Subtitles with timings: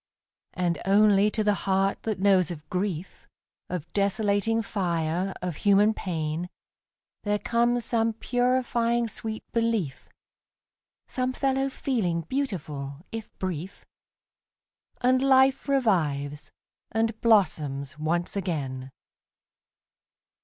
[0.55, 3.27] And only to the heart that knows of grief,
[3.69, 6.49] Of desolating fire, of human pain,
[7.23, 10.09] There comes some purifying sweet belief,
[11.07, 13.85] Some fellow feeling beautiful, if brief.
[15.01, 16.49] And life revives,
[16.91, 18.89] and blossoms once again.